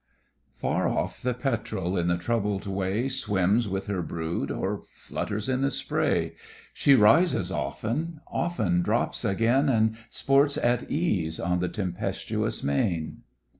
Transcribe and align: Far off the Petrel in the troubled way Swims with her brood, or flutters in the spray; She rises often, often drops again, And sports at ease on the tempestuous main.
Far 0.55 0.87
off 0.87 1.21
the 1.21 1.35
Petrel 1.35 1.95
in 1.95 2.07
the 2.07 2.17
troubled 2.17 2.65
way 2.65 3.07
Swims 3.07 3.67
with 3.67 3.85
her 3.85 4.01
brood, 4.01 4.49
or 4.49 4.81
flutters 4.91 5.47
in 5.47 5.61
the 5.61 5.69
spray; 5.69 6.33
She 6.73 6.95
rises 6.95 7.51
often, 7.51 8.19
often 8.25 8.81
drops 8.81 9.23
again, 9.23 9.69
And 9.69 9.95
sports 10.09 10.57
at 10.57 10.89
ease 10.89 11.39
on 11.39 11.59
the 11.59 11.69
tempestuous 11.69 12.63
main. 12.63 13.21